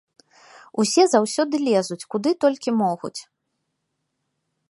[0.83, 3.17] Усе заўсёды лезуць, куды толькі могуць.